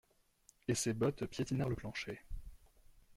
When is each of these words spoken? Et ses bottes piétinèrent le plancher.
Et 0.67 0.73
ses 0.73 0.93
bottes 0.93 1.27
piétinèrent 1.27 1.69
le 1.69 1.75
plancher. 1.75 2.19